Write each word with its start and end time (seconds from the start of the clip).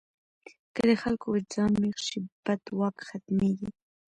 که 0.75 0.81
د 0.89 0.91
خلکو 1.01 1.25
وجدان 1.35 1.71
ویښ 1.81 1.99
شي، 2.07 2.21
بد 2.45 2.61
واک 2.79 2.97
ختمېږي. 3.07 3.69